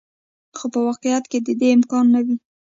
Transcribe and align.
خو 0.57 0.65
په 0.73 0.79
واقعیت 0.87 1.25
کې 1.31 1.39
د 1.47 1.49
دې 1.59 1.67
امکان 1.77 2.05
نه 2.13 2.19
و. 2.25 2.27